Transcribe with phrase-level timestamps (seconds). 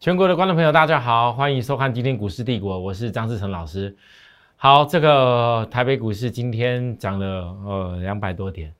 [0.00, 3.96] 全国的观众朋友，大家好，欢迎收看今天股市帝国，我是张志成老师。
[4.54, 7.26] 好，这个台北股市今天涨了
[7.64, 8.72] 呃两百多点，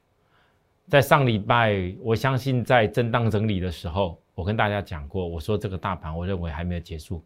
[0.86, 7.20] 在上礼拜，我相信在震荡整理的时候，我跟大家讲过，我说这个大盘我认为还没有结束，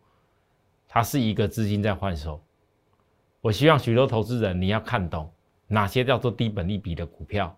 [0.89, 2.43] 它是一个资金在换手。
[3.43, 5.31] 我希望许多投资人你要看懂
[5.67, 7.55] 哪些叫做低本利比的股票，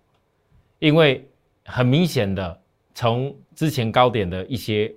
[0.80, 1.30] 因为
[1.64, 2.60] 很明显的，
[2.92, 4.92] 从之前高点的一些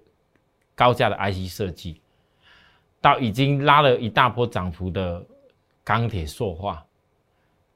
[0.78, 2.00] 高价的 IC 设计，
[3.02, 5.26] 到已经拉了一大波涨幅的。
[5.88, 6.86] 钢铁塑化，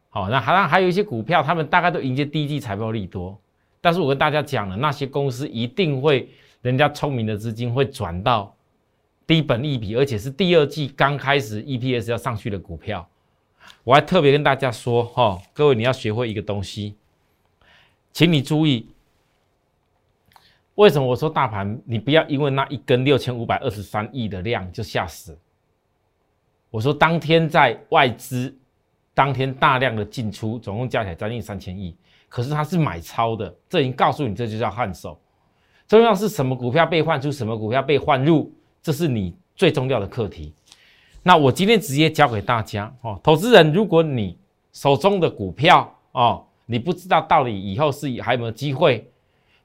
[0.09, 3.39] 好，那好像还有一些股票，他们大概都迎接第一季财报利多，
[3.79, 6.27] 但是我跟大家讲了，那些公司一定会，
[6.61, 8.53] 人家聪明的资金会转到
[9.25, 13.07] 低本利比，而且是第二季刚开始 EPS 要上去的股票。
[13.85, 16.95] 我还特别跟大家说，哈，各位你要学会一个东西，
[18.11, 18.89] 请你注意，
[20.81, 25.37] 为什么我说大盘，你不要因为那一根六千五百二十三亿的量就吓死。
[26.71, 28.51] 我说，当天在外资
[29.13, 31.95] 当天大量的进出，总共加起来将近三千亿，
[32.27, 35.21] 可是它是买超的，这已经告诉你，这就叫换手。
[35.87, 38.51] 重要是什么股票被换出，什么股票被换入，
[38.81, 40.51] 这是你最重要的课题。
[41.21, 44.35] 那我今天直接教给大家哦，投资人，如果你
[44.73, 49.10] 手中的股票哦，你不知道到底以后是还有没有机会，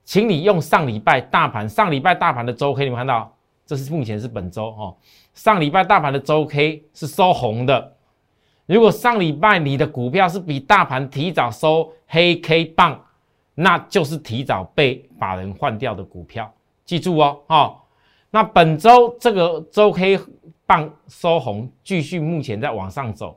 [0.06, 4.96] 请你用上礼拜大盘，上礼拜大盘的周 K，你们看到，这是目前是本周哦。
[5.34, 7.96] 上礼拜大盘的周 K 是收红的，
[8.66, 13.04] 如果上礼拜你的股票是比大盘提早收黑 K 棒，
[13.56, 17.76] 那就是提早被法人换掉的股票，记住哦，哦，
[18.30, 20.20] 那本周这个周 K
[20.66, 23.36] 棒收红，继续目前在往上走，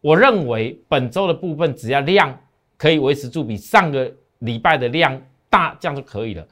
[0.00, 2.38] 我认为本周的部分只要量
[2.78, 5.20] 可以维持住比上个礼拜的量
[5.52, 6.48] 大，这样就可以了。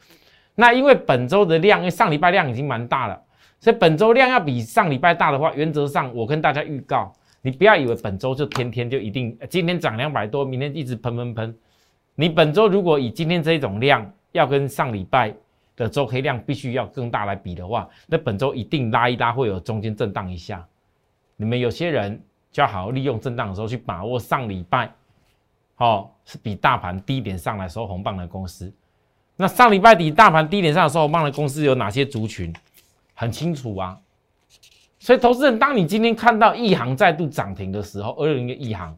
[0.55, 3.19] 那因为本周的量，因为上礼拜量已经蛮大了。
[3.59, 11.59] 所以本周量要比上礼拜大的话，原则上我跟大家预告，你不要以为本周就天天就一定，今天涨两百多，明天一直喷喷喷。
[12.15, 15.35] 你本周如果以今天这种量，要跟上礼拜
[15.77, 20.67] 的周黑量必须要更大来比的话，那本周一定拉一拉会有中间震荡一下。
[21.37, 24.93] 你们有些人就要好好利用震荡的时候去把握上礼拜，
[25.77, 28.73] 哦是比大盘低点上来收红棒的公司。
[29.41, 32.53] 那上礼拜底大盘低点上收红棒的公司有哪些族群？
[33.15, 33.99] 很清楚啊，
[34.99, 38.95] 所以投资人，当你今天看到亿航再度涨停的时候，二六零的亿航，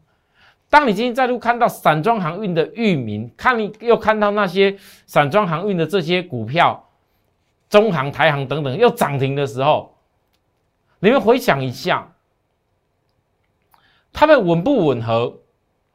[0.69, 6.89] 当你今天再度看到散装航运的域名，看你又看到那些散装航运的这些股票，
[7.69, 9.95] 中航、台航等等又涨停的时候，
[10.99, 12.13] 你们回想一下，
[14.11, 15.39] 他们吻不吻合？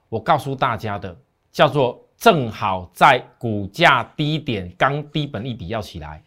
[0.08, 1.14] 我告诉大家的，
[1.52, 6.22] 叫做正好在股价低点，刚低本一笔要起来。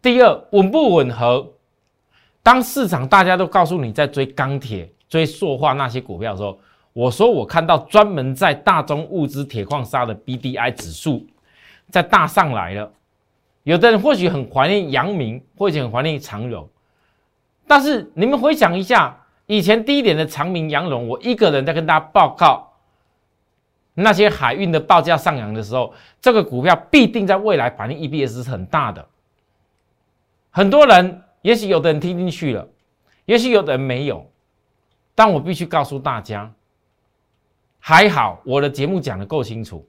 [0.00, 1.52] 第二稳不吻合？
[2.42, 6.58] 当市场大家都告诉你在追钢铁、追塑化那些股票的时候，
[6.92, 11.24] 我说我看到专门在大宗物资铁矿砂的 BDI 指数
[11.88, 12.90] 在大上来了。
[13.62, 16.68] 有的人或许很怀念阳明，或许很怀念长荣，
[17.66, 19.16] 但是你们回想一下，
[19.46, 22.71] 以前低点的长明、阳荣，我一个人在跟大家报告
[23.94, 29.06] 那些海运的报价上扬的时候，这个股票必定在未来反映 EPS 是很大的。
[30.50, 32.68] 很多人，也许有的人听进去了，
[33.24, 34.30] 也许有的人没有，
[35.14, 36.52] 但我必须告诉大家，
[37.78, 39.86] 还好我的节目讲的够清楚，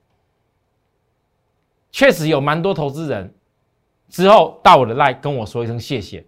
[1.91, 3.33] 确实有蛮多投资人
[4.09, 6.25] 之后到我的 line 跟我说一声谢谢，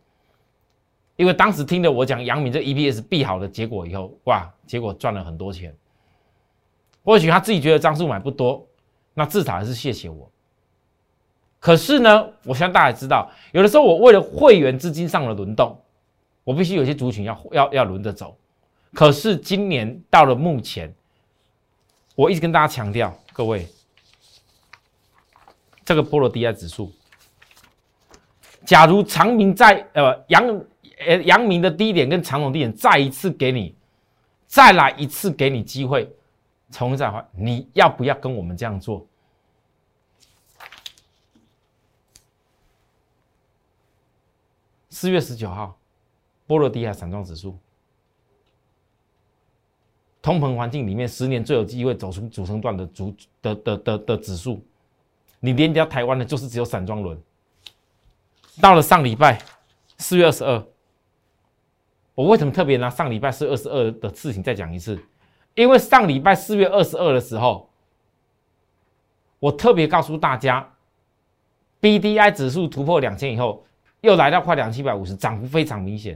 [1.16, 5.76] 因为当时听了我讲杨敏这 EPS 必好的结果以后，哇，结果赚了很多钱，
[7.06, 8.68] 或许他自己觉得张数买不多，
[9.14, 10.30] 那至少还是谢谢我。
[11.60, 15.80] 可是呢，我相信大家知道，有的时候我为了会员资金上的轮动，
[16.44, 18.36] 我必须有些族群要要要轮着走。
[18.94, 20.94] 可是今年到了目前，
[22.16, 23.68] 我一直跟大家强调，各位，
[25.84, 26.92] 这个波罗的海指数，
[28.66, 30.62] 假如长明在呃阳
[31.06, 33.76] 呃阳明的低点跟长隆低点再一次给你
[34.48, 36.10] 再来一次给你机会，
[36.76, 39.08] 重新再换，你要不要跟我们这样做？
[44.90, 45.78] 四月十九号，
[46.46, 47.58] 波罗的海散装指数，
[50.22, 54.62] 通膨环境里面十年最有机会走出主升段的主的的的的指数，
[55.40, 57.18] 你连掉台湾的，就是只有散装轮。
[58.60, 59.42] 到了上礼拜
[59.98, 60.68] 四月二十二，
[62.16, 65.02] 我为什么特别拿上礼拜四月二十二的事情再讲一次？
[65.56, 67.70] 因为上礼拜四月二十二的时候，
[69.40, 70.70] 我特别告诉大家
[71.80, 73.64] ，B D I 指数突破两千以后。
[74.02, 76.16] 又来到快两七百五十，涨幅非常明显，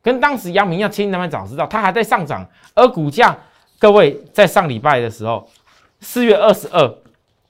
[0.00, 3.36] 跟当时阳明要千两百早知道，它还在上涨，而股价，
[3.80, 5.50] 各位在上礼拜的时候，
[5.98, 6.98] 四月二十二，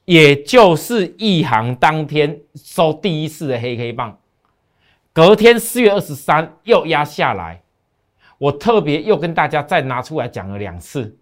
[0.06, 4.18] 也就是一行当天收第一次的黑黑棒，
[5.12, 7.62] 隔天四月二十三又压下来，
[8.40, 11.14] 我特别又跟大家再拿出来讲了两次，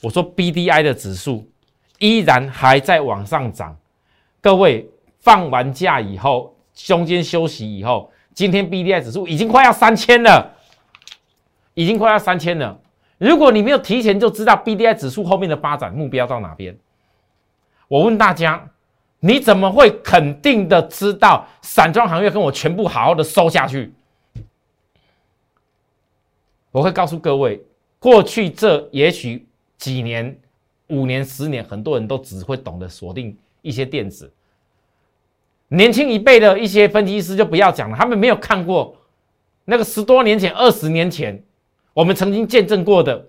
[0.00, 1.46] 我说 B D I 的指数
[1.98, 3.76] 依然还在往上涨，
[4.40, 4.88] 各位。
[5.24, 10.50] 放完假以后，中间休息以后，今天 B D I 指数已经快要三千了，
[11.74, 12.76] 已经快要三千了。
[13.18, 16.76] 如果你没有提前就知道 B D I 指数后面的发展目标到哪边，
[17.86, 18.68] 我问大家，
[19.20, 23.94] 你怎么会肯定的知道散装行业跟我全部好好的收下去？
[26.72, 27.62] 我会告诉各位，
[27.98, 29.46] 过去这也许
[29.78, 30.36] 几年、
[30.88, 34.32] 五年、十年，很多人都只会懂得锁定一些电子。
[35.68, 38.96] 年轻一辈的一些分析师就不要讲了，他们没有看过
[39.64, 41.42] 那个十多年前、二十年前
[41.94, 43.26] 我们曾经见证过的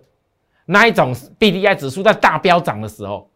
[0.65, 3.29] 那一种 B D I 指数在大飙涨的时候。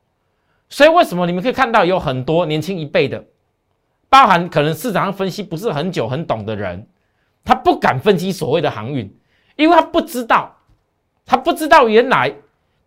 [0.69, 3.23] 所以为什么你们可以看到有很多年轻一辈的，
[4.09, 6.85] 包含可能市场上分析不是很久、很懂的人，
[7.45, 9.09] 他不敢分析所谓的航运，
[9.57, 10.55] 因为他不知道，
[11.25, 12.33] 他不知道原来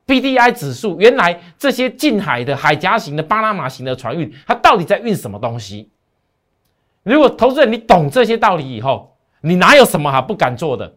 [0.06, 5.90] B D I 指数原来这些近海的海峡型的巴拿马型的船运，它到底在运什么东西。
[7.02, 10.96] 如果投资人你懂这些道理以后，你哪有什么哈不敢做的？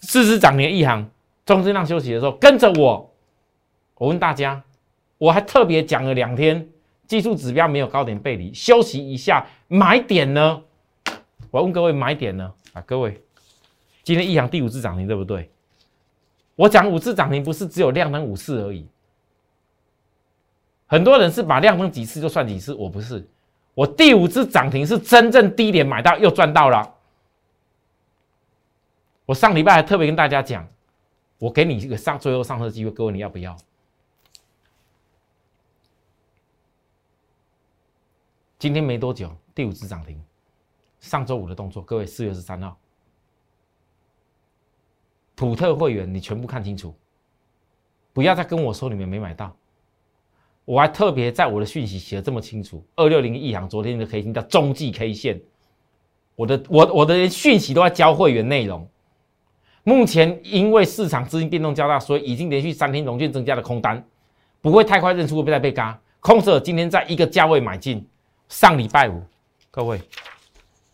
[0.00, 1.08] 四只涨停一行，
[1.46, 3.10] 中震荡休息的时候跟着我。
[3.96, 4.62] 我问大家，
[5.18, 6.68] 我还特别讲了两天，
[7.06, 10.62] 技术指标没有高点背离，休息一下买点呢？
[11.50, 12.52] 我问各位买点呢？
[12.72, 13.22] 啊，各位，
[14.04, 15.50] 今天一阳第五次涨停对不对？
[16.54, 18.86] 我讲五次涨停不是只有量能五次而已，
[20.86, 23.26] 很多人是把量能几次就算几次，我不是。
[23.74, 26.94] 我第五次涨停是真正低点买到又赚到了。
[29.26, 30.68] 我上礼拜还特别跟大家讲，
[31.38, 33.56] 我给你一个上最后上车机会，各位你要不要？
[38.58, 40.22] 今天没多久，第五次涨停，
[41.00, 42.78] 上周五的动作，各位四月十三号，
[45.34, 46.94] 普特会员你全部看清楚，
[48.12, 49.54] 不要再跟我说你们没买到。
[50.64, 55.40] 我还特别在我的讯息写的这么清楚，二六零一行昨天的 K 线叫中继 K 线，
[56.36, 58.88] 我的我我的讯息都在教会员内容。
[59.82, 64.02] 目前因为市场资金变动较大，所以已经连续三天融券增加了空单，
[64.62, 66.00] 不会太快认出会再被嘎。
[66.20, 68.06] 空手今天在一个价位买进，
[68.48, 69.22] 上礼拜五，
[69.70, 70.00] 各位。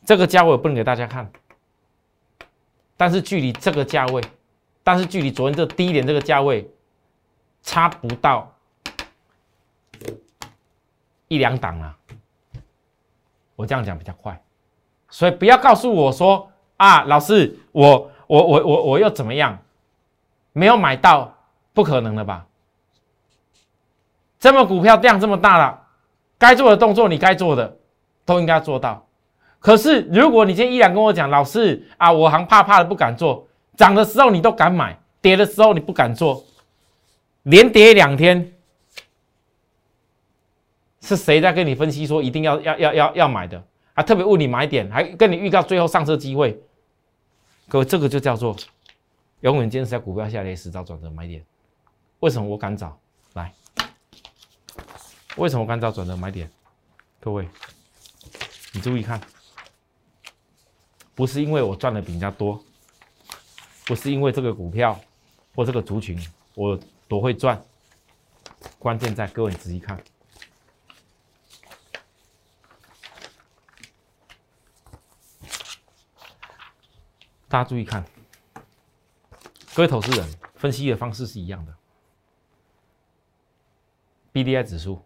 [0.05, 1.31] 这个价位不能给大家看，
[3.01, 4.23] 但是距离这个价位，
[4.85, 6.71] 但是距离昨天这低点这个价位
[7.63, 8.55] 差不到。
[11.29, 11.97] 一两档了，
[13.57, 14.39] 我这样讲比较快，
[15.09, 19.59] 所以不要告诉我说啊，老师，我我我我我又怎么样？
[20.53, 21.35] 没有买到，
[21.73, 22.47] 不可能的吧？
[24.39, 25.87] 这么股票量这么大了，
[26.37, 27.79] 该做的动作你该做的
[28.27, 29.07] 都应该做到。
[29.61, 33.47] 可是如果你今天依然跟我讲，老师啊，我行怕怕的不敢做，
[33.77, 36.45] 涨的时候你都敢买，跌的时候你不敢做，
[37.45, 38.53] 连跌两天。
[41.03, 43.63] 是谁在跟你分析说一定要要要要要买的？
[43.95, 46.63] 还特别问你买点，还跟你预告最后上车机会。
[47.69, 48.55] 各位，这个就叫做
[49.41, 51.45] 永远坚持在股票下跌时找转折买点。
[52.21, 52.99] 为什么我敢找？
[53.35, 53.53] 来，
[55.37, 56.51] 为什么我敢找转折买点？
[57.19, 57.49] 各位，
[58.73, 59.21] 你注意看，
[61.21, 62.59] 不是因为我赚的比人家多，
[63.85, 64.99] 不是因为这个股票
[65.55, 66.19] 或这个族群
[66.55, 67.63] 我多会赚，
[68.79, 70.03] 关键在各位仔细看。
[77.47, 78.03] 大家注意看，
[79.75, 81.77] 各位投资人分析的方式是一样的。
[84.33, 85.05] B D I 指数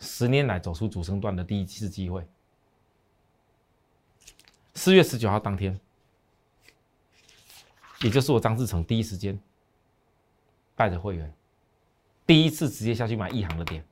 [0.00, 2.26] 十年来走出主升段的第一次机会，
[4.80, 5.78] 四月十九号当天，
[8.00, 9.38] 也就是我张志成第一时间
[10.74, 11.30] 带着会员
[12.26, 13.84] 第一次直接下去买一行的点，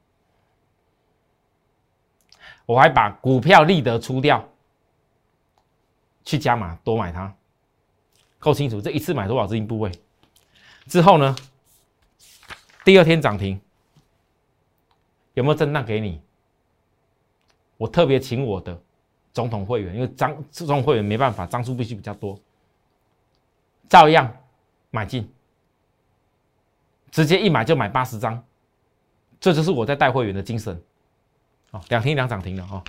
[2.64, 4.42] 我还把股票立德出掉。
[6.25, 7.37] 去加码多买它，
[8.38, 8.80] 够清楚。
[8.80, 9.92] 这一次买多少资金部位？
[10.87, 11.37] 之后呢？
[12.83, 13.61] 第二天涨停，
[15.35, 16.23] 有没有震荡给你？
[17.76, 18.83] 我特别请我的
[19.38, 22.37] 总统会员，因为张这种会员没办法，张数必须比较多，
[23.88, 24.28] 照样
[24.90, 25.33] 买进，
[27.12, 28.45] 直接一买就买八十张，
[29.38, 30.83] 这就是我在带会员的精神。
[31.71, 32.83] 哦，两天两涨停了哦。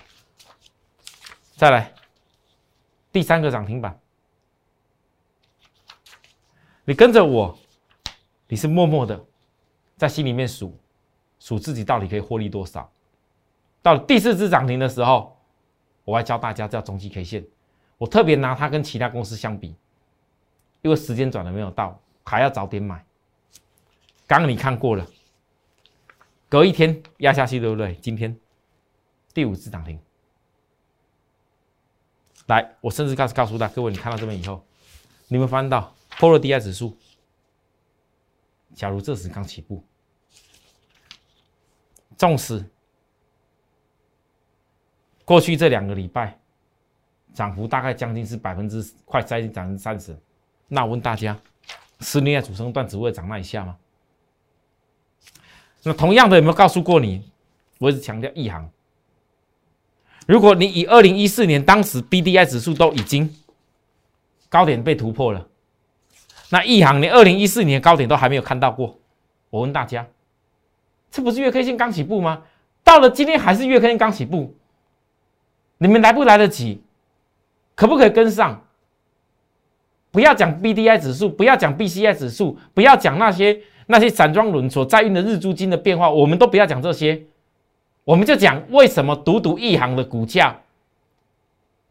[1.56, 1.94] 再来
[3.12, 4.00] 第三个涨停板，
[6.84, 7.56] 你跟着我，
[8.48, 9.24] 你是默默的
[9.98, 10.76] 在心里面数
[11.40, 12.92] 数自己到底可以获利多少。
[13.84, 15.39] 到了第四只涨停的时候，
[16.10, 17.46] 我还教大家叫中期 K 线，
[18.00, 19.76] 我特别拿它跟其他公司相比，
[20.82, 23.06] 因为时间转的没有到，还要早点买。
[24.26, 25.06] 刚刚你看过了，
[26.50, 27.94] 隔一天压下去，对不对？
[28.02, 28.36] 今天
[29.36, 30.00] 第五次涨停。
[32.48, 34.66] 来，我甚至告诉告诉大各位，你看到这边以后，
[35.28, 36.98] 你们翻到波罗的海指数，
[38.74, 39.84] 假如这时刚起步，
[42.18, 42.66] 纵使
[45.30, 46.36] 过去这两个礼拜
[47.36, 50.18] 涨幅大概将近是百分之快接近百分之三十，
[50.68, 51.38] 那我问大家，
[52.00, 53.78] 十年的主升段只会涨那一下吗？
[55.84, 57.24] 那同样的有没有告诉过你？
[57.78, 58.68] 我一直强调一行。
[60.26, 63.32] 如果你以二零一四年当时 B D I 指数都已经
[64.50, 65.48] 高点被突破了，
[66.50, 68.98] 那一行连二零一四年高点都还没有看到过，
[69.52, 70.08] 我问大家，
[71.12, 72.42] 这不是月 K 线刚起步吗？
[72.84, 74.56] 到了今天还是月 K 线刚起步，
[75.80, 76.82] 你们来不来得及？
[77.74, 78.62] 可不可以跟上？
[80.12, 87.22] 不要讲 B D I 指数，不要讲 B C I 指数，不要讲那些那些散装轮所在运的日租金的变化，我们都不要讲这些。
[88.04, 90.60] 我们就讲为什么独独一行的股价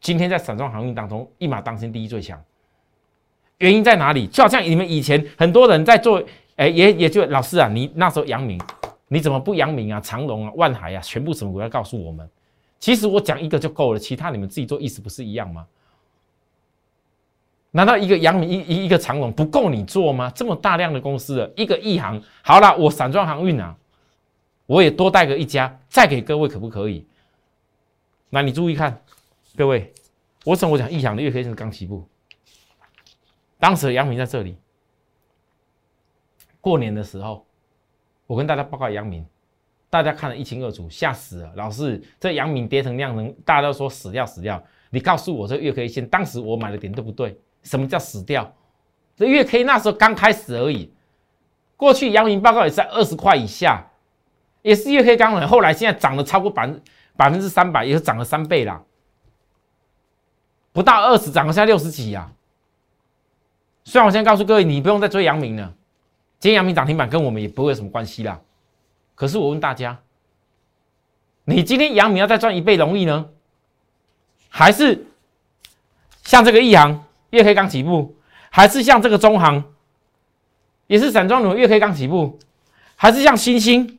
[0.01, 2.43] 今天在散装航运当中一马当先第一最强，
[3.59, 4.27] 原因在哪里？
[4.27, 6.23] 就好像你们以前很多人在做，
[6.57, 8.61] 哎，也也就老师啊，你那时候阳明，
[9.07, 10.01] 你怎么不阳明啊？
[10.01, 12.29] 长隆啊，万海啊，全部什么股要告诉我们？
[12.79, 15.67] 其实我讲一个就够了，其他你们自己做，意思不是一样吗？
[17.71, 20.31] 难道一个阳明一一一个长隆不够你做吗？
[20.35, 23.77] 这么大量的公司的一个一行，好了，我散装航运啊。
[24.67, 27.07] 我也多带个一家，再给各位可不可以？
[28.31, 29.03] 那你注意看，
[29.57, 29.93] 各位，
[30.45, 30.91] 我怎么讲？
[30.91, 32.07] 异响的月黑线刚起步，
[33.59, 34.57] 当时的阳明在这里。
[36.61, 37.47] 过年的时候，
[38.27, 39.25] 我跟大家报告阳明，
[39.91, 41.53] 大家看得一清二楚，吓死了。
[41.57, 44.63] 老师，这阳明跌成那样，能大家都说死掉死掉。
[44.91, 47.39] 你告诉我，这月 K 线当时我买的点对不对？
[47.63, 48.55] 什么叫死掉？
[49.17, 50.93] 这月 K 那时候刚开始而已。
[51.77, 53.85] 过去阳明报告也是在二十块以下。
[54.63, 56.83] 也是月 K 钢板，后来现在涨了超过百分
[57.17, 58.83] 百分之三百，也是涨了三倍啦，
[60.73, 62.31] 不到二十涨了现在六十几呀。
[63.85, 65.73] 虽然我现在告诉各位，你不用再追阳明了，
[66.41, 68.39] 今天阳明涨停板跟我们也不会有什么关系啦。
[69.19, 69.99] 可是我问大家，
[71.45, 73.31] 你今天阳明要再赚一倍容易呢，
[74.49, 75.07] 还是
[76.23, 78.15] 像这个亿航月 K 刚起步，
[78.49, 79.65] 还是像这个中行
[80.87, 82.39] 也是散装轮月 K 刚起步，
[82.95, 83.99] 还是像新星？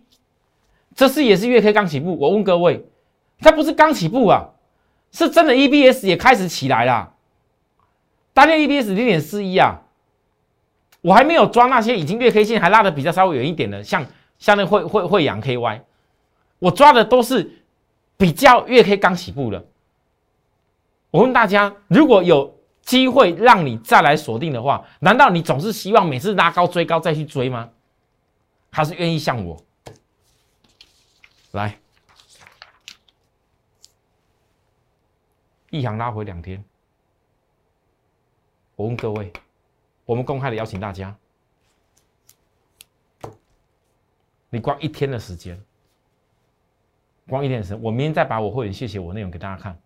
[0.95, 2.85] 这次也是月 K 刚起步，我问各位，
[3.41, 4.51] 它不是刚起步啊，
[5.11, 7.13] 是真的 EBS 也开始起来了，
[8.33, 9.81] 大量 EBS 零点四一啊，
[11.01, 14.05] 我还没有抓那些已经月 K 线还拉的比较稍微远一点的，像
[14.39, 15.81] 像那会会会阳 KY，
[16.57, 17.63] 我抓的都是
[18.17, 19.65] 比较月 K 刚起步的。
[21.11, 27.69] 我问大家，如果有机会让你再来锁定的话，难道你总是希望每次拉高追高再去追吗？
[28.71, 29.61] 还是愿意像我？
[31.51, 31.79] 来，
[35.71, 36.63] 一行拉回两天。
[38.75, 39.33] 我问各位，
[40.05, 41.15] 我们公开的邀请大家，
[44.49, 45.59] 你光一天的时间，
[47.27, 49.79] 光一天的时间，我明天再把我会员谢谢我内容给大家看。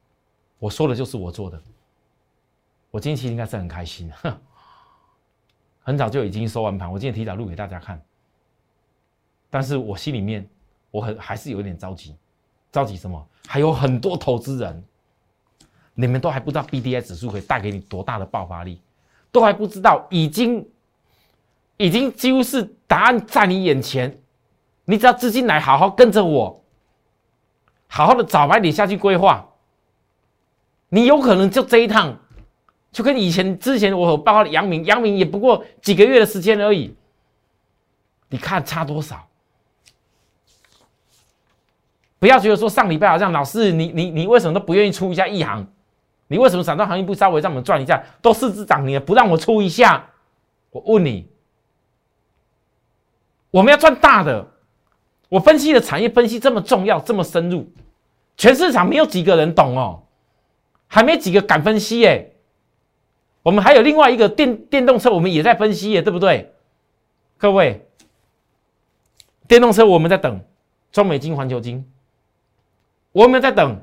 [0.60, 1.62] 我说的就是我做的，
[2.92, 4.12] 我今天其实应该是很开心，
[5.84, 8.02] 很早就已经收完盘，我今天提早录给大家看，
[9.50, 10.48] 但是我心里面。
[10.92, 12.16] 我很还是有一点着急，
[12.72, 13.28] 着急什么？
[13.48, 14.84] 还有很多投资人，
[15.96, 18.80] 你们都还不知道 B D I 指数可以带给你多大的爆发力，
[19.32, 20.64] 都还不知道，已经
[21.78, 24.16] 已经几乎是答案在你眼前，
[24.86, 26.64] 你只要资金来，好好跟着我，
[27.88, 29.48] 好好的早买点下去规划，
[30.90, 32.18] 你有可能就这一趟，
[32.92, 36.94] 就跟以前之前我有报告的杨明，杨明也不过几个月的时间而已，
[38.28, 39.26] 你看差多少？
[42.20, 45.66] 不要觉得说上礼拜好像老师，你你你为什么都不愿意出一下一行？
[46.28, 48.04] 你为什么散装行业不稍微让我们赚一下？
[48.22, 50.10] 都四只涨停了，不让我出一下？
[50.72, 51.30] 我问你，
[53.52, 54.53] 我们要赚大的。
[55.34, 57.68] 我分析的产业分析这么重要，这么深入，
[58.38, 60.04] 全市场没有几个人懂哦，
[60.86, 62.36] 还没几个敢分析耶。
[63.42, 66.54] 我们还有另外一个电电动车，我们也在分析耶，对不对？
[67.40, 67.84] 各位，
[69.48, 70.40] 电动车我们在等
[70.92, 71.84] 中美金、环球金。
[73.12, 73.82] 我有没有在等？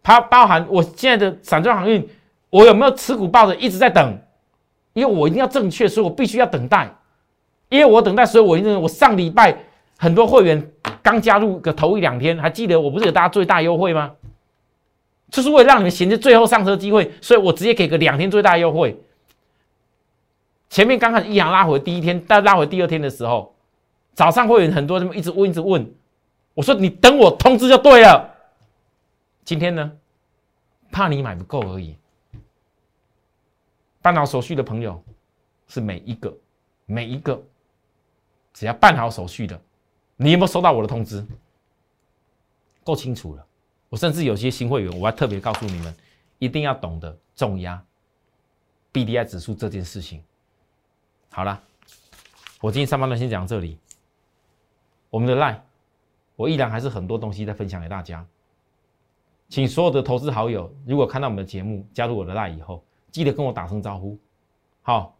[0.00, 2.08] 它包含我现在的散装航运，
[2.50, 4.16] 我有没有持股抱着一直在等？
[4.92, 6.88] 因为我一定要正确，所以我必须要等待。
[7.68, 9.64] 因为我等待，所以我因为我上礼拜
[10.00, 14.16] 很多会员刚加入个头一两天，还记得我不是给大家最大优惠吗？
[15.28, 18.98] 就是为了让你们衔接最后上车机会，所以我直接给个两天最大优惠。
[20.70, 23.54] 前面刚开始一阳拉回第一天，但拉回第二天的时候，
[24.14, 25.86] 早上会员很多人一直问一直问，
[26.54, 28.34] 我说你等我通知就对了。
[29.44, 29.92] 今天呢，
[30.90, 31.94] 怕你买不够而已。
[34.00, 35.02] 办好手续的朋友
[35.68, 36.34] 是每一个
[36.86, 37.38] 每一个。
[38.54, 39.58] 只要办好手续的，
[40.22, 41.26] 你有没有收到我的通知？
[42.84, 43.46] 够清楚了。
[43.88, 45.94] 我甚至有些新会员，我还特别告诉你们，
[46.38, 47.82] 一定要懂得重压
[48.92, 50.22] B D I 指数这件事情。
[51.30, 51.58] 好了，
[52.60, 53.78] 我今天上半段先讲这里。
[55.08, 55.58] 我们的 Line，
[56.36, 58.24] 我依然还是很多东西在分享给大家。
[59.48, 64.18] 请所有的投资好友，如果看到我们的节目，加入我的 Line 以后，记得跟我打声招呼，
[64.82, 65.16] 好，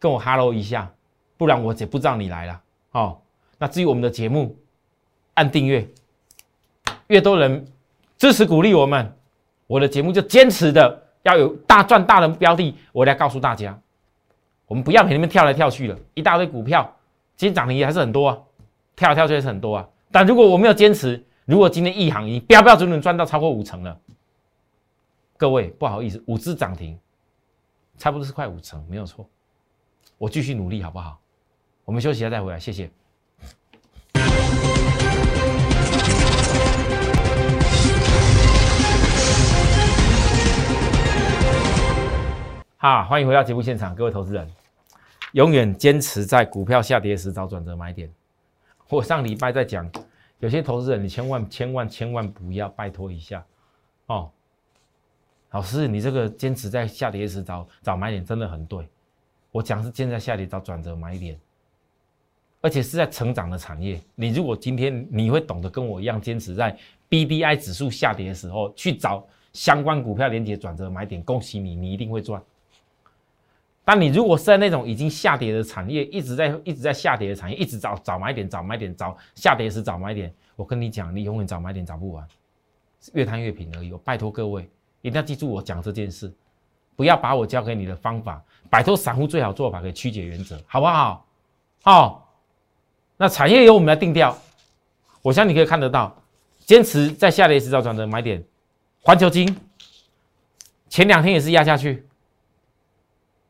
[0.00, 0.92] 跟我 Hello 一下，
[1.36, 2.62] 不然我也不知道你来了。
[2.90, 3.22] 哦，
[3.62, 4.56] 那至于我们的节目，
[5.34, 5.86] 按订阅，
[7.08, 7.62] 越多人
[8.16, 9.14] 支持鼓励我们，
[9.66, 13.78] 我的节目就坚持的要有大赚大的标的，我来告诉大家，
[14.64, 16.90] 我们不要你们跳来跳去了，一大堆股票，
[17.36, 18.38] 今天涨停也还是很多啊，
[18.96, 19.86] 跳来跳去也是很多啊。
[20.10, 24.00] 但如果我没有坚持，如果今天一行一标标准准赚到超过五成了，
[25.36, 26.98] 各位不好意思，五只涨停，
[27.98, 29.28] 差不多是快五成，没有错，
[30.16, 31.20] 我继续努力好不好？
[31.84, 32.90] 我们休息一下再回来，谢谢。
[42.82, 44.48] 好，欢迎回到节目现场，各位投资人，
[45.32, 48.10] 永远坚持在股票下跌时找转折买点。
[48.88, 49.86] 我上礼拜在讲，
[50.38, 53.44] 有些投资人你千万千万千万不要，拜托一下
[54.06, 54.30] 哦。
[55.50, 58.88] 老师，你这个坚持在下跌时找找买点真的很对。
[59.50, 61.38] 我讲是坚持在下跌找转折买点。
[62.60, 66.76] 而且是在成长的产业，你如果今天你会懂得跟我一样坚持在
[67.08, 72.40] B D I 指数下跌的时候去找相关股票连接转折买点，恭喜你，你一定会赚。
[73.82, 82.24] 但你如果是在那种已经下跌的产业，一直在一直在下跌的产业，一直找找买点，找买点，找下跌时找买点，我跟你讲，你永远找买点找不完，
[83.14, 83.90] 越贪越平而已。
[83.90, 84.68] 我拜托各位
[85.00, 86.30] 一定要记住我讲这件事，
[86.94, 91.26] 不要把我教给你的方法摆脱散户最好做法给曲解原则，好不好？
[91.82, 92.29] 好。
[93.22, 94.34] 那产业由我们来定调，
[95.20, 96.16] 我相信你可以看得到，
[96.60, 98.42] 坚持在下跌时找转折买点。
[99.02, 99.58] 环球金
[100.88, 102.06] 前两天也是压下去，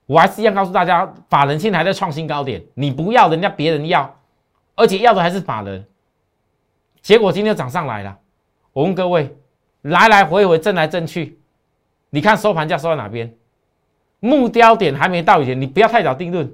[0.06, 4.12] 我还是一样告诉大家，法人现在还在创新高点，你不要人家别人要，
[4.74, 5.86] 而且要的还是法人。
[7.00, 8.18] 结果今天涨上来了，
[8.72, 9.36] 我问各位，
[9.82, 11.38] 来来回回震来震去，
[12.10, 13.32] 你看收盘价收在哪边？
[14.18, 16.52] 目标点还没到以前，你不要太早定论。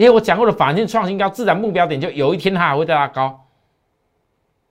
[0.00, 3.38] 因为我讲过的反向创新高，自然目标点就有一天它还会再拉高。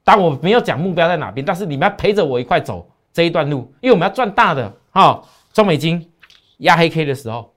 [0.03, 5.23] 但我没有讲目标在哪边，但是你们要陪着我一块走这一段路，因为我们要赚大的哈。
[5.53, 6.11] 中美金
[6.57, 7.53] 压黑 K 的时候，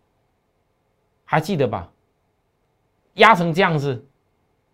[1.25, 1.89] 还记得吧？
[3.15, 4.05] 压成这样子，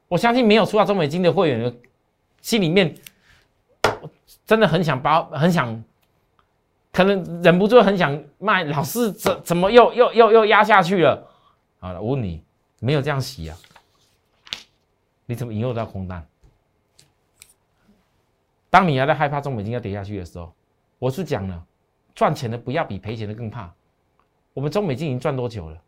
[0.08, 1.72] 我相信没有出到中美金的会员
[2.40, 2.92] 心里面，
[4.44, 5.84] 真的很想把很想，
[6.92, 8.64] 可能忍不住很想卖。
[8.64, 11.28] 老师怎怎么又又又又压下去了？
[11.78, 12.42] 好了，我问你。
[12.80, 13.58] 没有这样洗啊！
[15.26, 16.26] 你怎么引诱到空单？
[18.70, 20.54] 当你还在害怕中美金要跌下去的时候，
[20.98, 21.66] 我是讲了，
[22.14, 23.72] 赚钱的不要比赔钱的更怕。
[24.52, 25.82] 我们中美金已经赚多久了？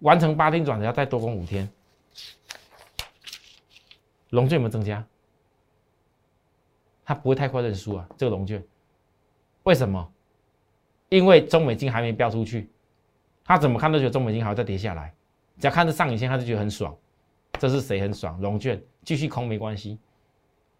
[0.00, 1.68] 完成八天转折要再多攻五天，
[4.30, 5.04] 龙券有没有增加？
[7.04, 8.08] 它不会太快认输啊！
[8.16, 8.62] 这个龙券，
[9.62, 10.12] 为什么？
[11.10, 12.70] 因为中美金还没标出去。
[13.44, 15.12] 他怎么看都觉得中美金还要再跌下来，
[15.58, 16.94] 只要看着上影线，他就觉得很爽。
[17.58, 18.40] 这是谁很爽？
[18.40, 19.98] 龙卷继续空没关系，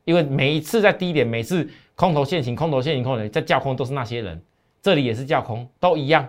[0.04, 4.42] 因为每一次在低点，每次空头现行，空头现行，空头在叫空都是那些人，
[4.82, 6.28] 这里也是叫空，都一样。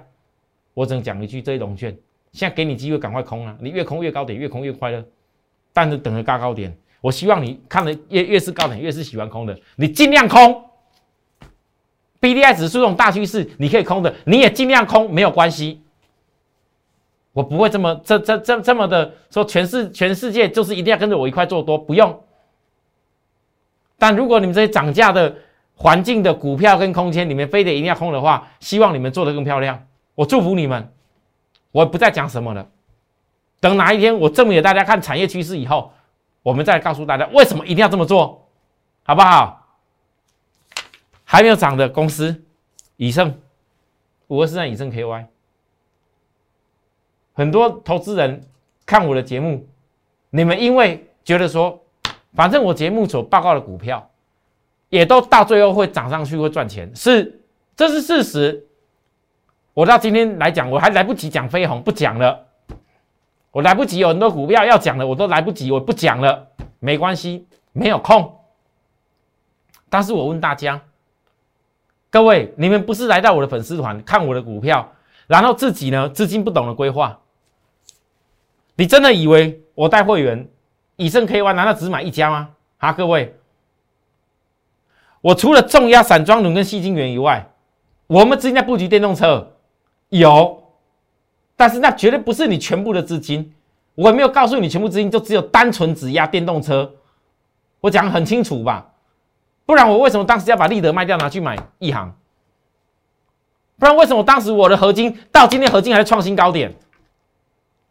[0.73, 1.97] 我只能讲一句：这些龙卷
[2.31, 3.57] 现在给你机会，赶快空啊！
[3.59, 5.03] 你越空越高点，越空越快乐。
[5.73, 10.63] 但是等着高高点，我希望你看的越越是高点，越是喜欢空的，你尽量空。
[12.19, 15.81] B D I 指数这种大趋势，你可以空的，你也尽量空，没有关系。
[17.35, 22.23] 我不会这么这这这这么的说，全世全世界就是一定要跟着我一块做多，不用。
[23.97, 25.35] 但如果你们这些涨价的
[25.75, 29.85] 环境的股票跟空间里面非得一定要空的话，希望你们做得更漂亮。
[30.15, 30.89] 我祝福你们，
[31.73, 32.65] 我不再讲什么了。
[33.59, 35.91] 等哪一天我证明给大家看产业趋势以后，
[36.41, 38.47] 我们再告诉大家为什么一定要这么做。
[39.03, 39.61] 好不好？
[41.25, 42.43] 还没有涨的公司，
[42.95, 43.37] 以盛
[44.27, 45.25] 五二四三以盛 KY，
[47.35, 48.41] 很多投资人
[48.85, 49.67] 看我的节目，
[50.31, 51.79] 你们因为觉得说，
[52.33, 54.09] 反正我节目所报告的股票，
[54.89, 57.41] 也都到最后会涨上去，会赚钱，是
[57.75, 58.65] 这是事实。
[59.73, 62.45] 我到今天来讲，我还来不及讲飞鸿，不讲了。
[63.51, 66.47] 我来不及，有很多股票要讲的，我都来不及，我不讲了，
[66.79, 68.33] 没关系，没有空。
[69.89, 70.81] 但是我问大家，
[72.09, 74.89] 各位，你们不是来到我的粉丝团看我的股票，
[75.27, 77.19] 然后自己呢资金不懂的规划？
[78.75, 80.47] 你真的以为我带会员
[80.95, 82.49] 以盛 K Y 难道只买一家吗？
[82.77, 83.35] 啊，各位，
[85.21, 87.47] 我除了重压散装轮跟细晶圆以外，
[88.07, 89.53] 我们资金在布局电动车。
[90.09, 90.63] 有，
[91.55, 93.53] 但是那绝对不是你全部的资金。
[93.95, 96.91] 我没有告诉你全部资金就只有单纯只压电动车，
[97.79, 98.91] 我讲很清楚吧？
[99.65, 102.13] 不然我为什么当时要把立德卖掉拿去买一行？
[103.79, 106.73] 不然为什么当时我的合金到今天合金还是创新高点？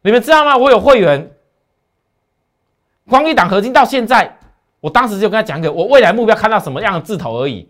[0.04, 0.54] 你们知道吗？
[0.54, 1.34] 我有会员，
[3.08, 4.38] 光一档合金到现在，
[4.80, 7.66] 我当时就跟他讲一个我未来目标看到什么样的字头而已。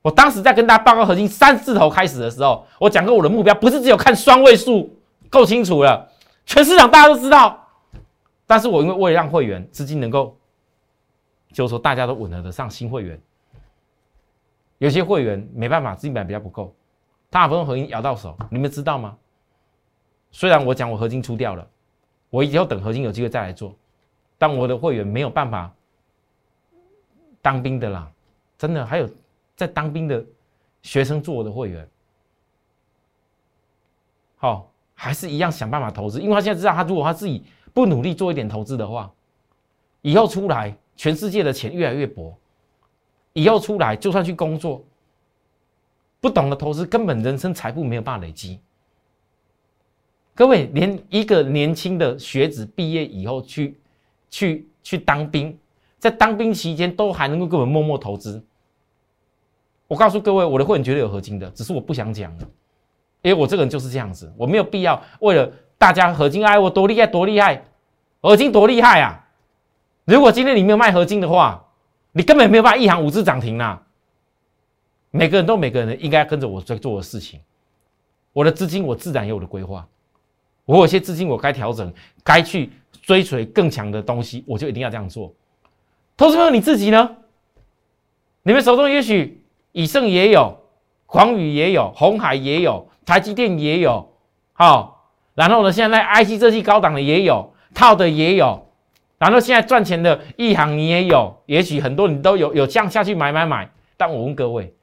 [0.00, 4.96] 我当时在跟大家报告合金三字头开始的时候，我讲过我的目标不是只有看双位数，
[5.28, 6.08] 够清楚了，
[6.44, 7.66] 全市场大家都知道。
[8.46, 10.38] 但是我因为为了让会员资金能够，
[11.52, 13.20] 就是说大家都稳得得上新会员，
[14.78, 16.72] 有些会员没办法资金板比较不够，
[17.28, 19.16] 他把分合金咬到手，你们知道吗？
[20.36, 21.66] 虽然我讲我合金出掉了，
[22.28, 23.74] 我以后等合金有机会再来做，
[24.36, 25.72] 但我的会员没有办法
[27.40, 28.12] 当兵的啦，
[28.58, 29.08] 真的还有。
[29.56, 30.22] 在当兵的
[30.82, 31.88] 学生做我的会员，
[34.36, 39.10] 好，还是一样想办法投资，因为他现在知道，他如果他自己不努力做一点投资的话，
[40.02, 42.36] 以后出来全世界的钱越来越薄，
[43.32, 44.84] 以后出来就算去工作，
[46.20, 48.60] 不懂得投资，根本人生财富没有办法累积。
[50.36, 53.80] 各位，连一个年轻的学子毕业以后去
[54.28, 55.58] 去去当兵，
[55.98, 58.44] 在当兵期间都还能够跟我们默默投资。
[59.88, 62.44] 我告诉各位，我的会员绝对有合金的，只是我不想讲了，
[63.22, 67.64] 因为我这个人就是这样子，我没有必要为了大家合金哎，我多厉害多厉害，
[68.20, 69.26] 合金多厉害啊！
[70.04, 71.64] 如果今天你没有卖合金的话，
[72.12, 73.80] 你根本没有办法一行五字涨停呐。
[75.10, 77.40] 每个人都每个人应该跟着我在做的事情，
[78.34, 79.88] 我的资金我自然有我的规划，
[80.66, 81.90] 我有些资金我该调整，
[82.22, 85.32] 该去追随更强的东西，我就一定要这样做。
[86.14, 87.16] 投资朋友你自己呢？
[88.42, 89.42] 你们手中也许。
[89.72, 90.58] 以盛也有，
[91.04, 94.10] 广宇也有，红海也有，台积电也有，
[94.54, 98.68] 好，然后呢，现在 IC 设计高档的也有，套的也有，
[99.18, 103.70] 然后现在赚钱的一行你也有，也许很多你都有，有这样下去买买买。
[103.98, 104.74] 但我问各位，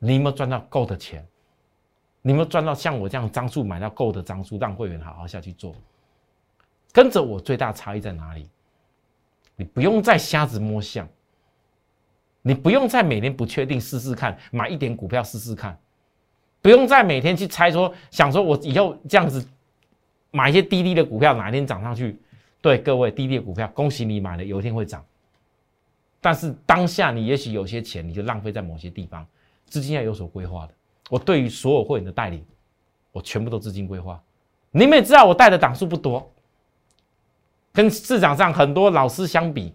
[0.00, 1.26] 你有没有赚到够的钱？
[2.22, 5.74] 你有没有赚到像我这样张数买到够的张数，让会员好好下去做？
[6.92, 8.48] 跟着我最大差异在哪里？
[9.56, 11.08] 你不用再瞎子摸象。
[12.42, 15.78] 你不用再每天不确定试试看，买一点股票试试看，
[16.62, 19.46] 不用再每天去猜说想说我以后这样子
[20.30, 22.18] 买一些低低的股票哪一天涨上去？
[22.62, 25.04] 对各位低低的股票，恭喜你买了，有一天会涨。
[26.20, 29.26] 但是当下你也许有些钱你就浪费在某些地方，
[29.66, 30.74] 资金要有所规划的。
[31.10, 32.42] 我对于所有会员的带领，
[33.12, 34.18] 我全部都资金规划。
[34.70, 36.32] 你们也知道我带的档数不多，
[37.72, 39.74] 跟市场上很多老师相比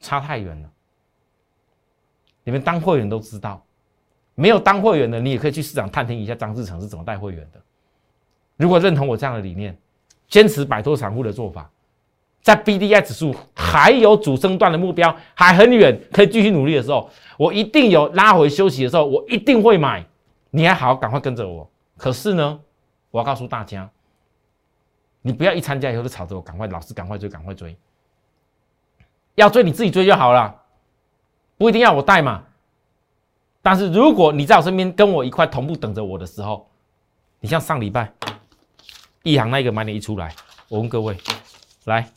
[0.00, 0.70] 差太远了。
[2.42, 3.62] 你们当会员都知道，
[4.34, 7.60] 没有当会员的，你也可以去市场探听一下张志成是怎么带会员的。
[8.56, 9.78] 如果认同我这样的理念，
[10.28, 11.70] 坚持摆脱散户的做法，
[12.40, 20.02] 在 B D I 指数还有主升段的目标还很远，可以继续努力的时候，我一定有拉回休息的时候，我一定会买。
[20.54, 21.68] 你还好，赶快跟着我。
[21.96, 22.60] 可是呢，
[23.10, 23.90] 我要告诉大家，
[25.22, 27.74] 你不要一参加以后就吵着我，赶快老师赶快追，赶快追。
[29.34, 30.62] 要追你自己追就好了。
[31.56, 32.44] 不一定要我带嘛，
[33.62, 36.68] 但是如果你在我身边跟我一块同步等着我的时候，
[37.40, 38.12] 你像上礼拜
[39.22, 40.34] 一行那个买点一出来，
[40.68, 41.16] 我问各位，
[41.84, 42.10] 来，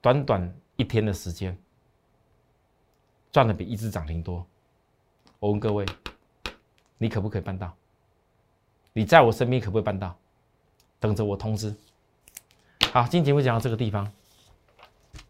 [0.00, 1.58] 短短一天的时间，
[3.32, 4.46] 赚的比一只涨停多，
[5.40, 5.84] 我问各位，
[6.98, 7.74] 你可不可以办到？
[8.92, 10.16] 你在我身边可不可以办到？
[11.00, 11.74] 等着我通知。
[12.92, 14.08] 好，今天节目讲到这个地方，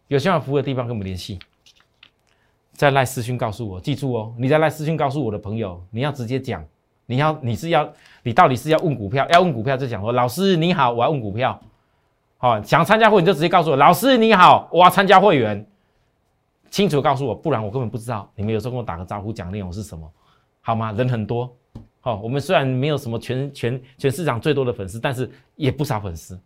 [0.09, 1.39] 有需要服务的地方跟我们联系，
[2.73, 3.81] 在赖私讯告诉我。
[3.81, 6.63] 记住哦，你在赖私讯告诉我的朋友，你要直接讲
[7.07, 7.91] 你要你是要
[8.23, 11.59] 你到底是要问股票，要问股票就讲说老师你好，我要问股票。
[12.41, 15.67] 好，想参加会员就直接告诉我，老师你好，我要参加会员，
[16.71, 18.31] 清楚告诉我，不然我根本不知道。
[18.37, 20.09] 你们有时候跟我打个招呼，讲内容是什么，
[20.61, 20.93] 好吗？
[20.93, 21.53] 人很多，
[22.01, 26.39] 好，我们虽然没有什么全全全市场最多的粉丝，但是也不少粉丝。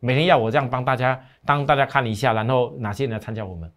[0.00, 3.72] 每天要我这样帮大家，当大家看一下，然后哪些人来参加我们，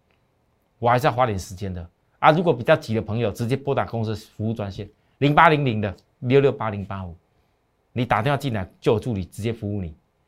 [0.78, 2.30] 我还是要花点时间的啊。
[2.32, 4.86] 如果比较急的朋友，直接拨打公司服务专线
[5.18, 7.16] 零八零零的六六八零八五，
[7.94, 9.94] 你打电话进来就有助理直接服务你。